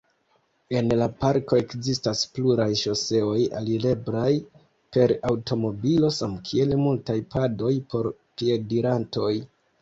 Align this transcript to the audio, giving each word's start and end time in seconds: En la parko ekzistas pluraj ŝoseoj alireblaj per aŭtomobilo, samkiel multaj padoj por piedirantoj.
En 0.77 0.87
la 0.99 1.07
parko 1.23 1.57
ekzistas 1.63 2.23
pluraj 2.37 2.67
ŝoseoj 2.83 3.35
alireblaj 3.59 4.31
per 4.97 5.13
aŭtomobilo, 5.33 6.11
samkiel 6.17 6.75
multaj 6.87 7.19
padoj 7.37 7.71
por 7.93 8.11
piedirantoj. 8.41 9.31